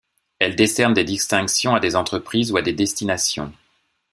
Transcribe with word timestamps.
Elle 0.39 0.55
décerne 0.55 0.95
des 0.95 1.03
distinctions 1.03 1.75
à 1.75 1.79
des 1.79 1.95
entreprises 1.95 2.51
ou 2.51 2.57
à 2.57 2.63
des 2.63 2.73
destinations. 2.73 3.53